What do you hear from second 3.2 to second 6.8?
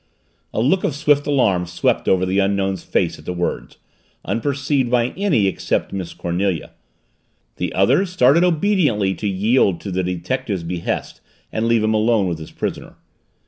the words, unperceived by any except Miss Cornelia.